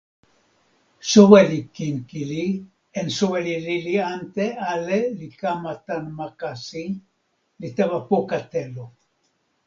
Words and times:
soweli 1.09 1.59
Kinkili 1.75 2.45
en 2.99 3.07
soweli 3.17 3.53
lili 3.67 3.93
ante 4.13 4.45
ale 4.71 4.99
li 5.17 5.27
kama 5.41 5.73
tan 5.85 6.05
ma 6.17 6.27
kasi, 6.41 6.85
li 7.59 7.69
tawa 7.77 7.99
poka 8.09 8.39
telo. 8.51 8.85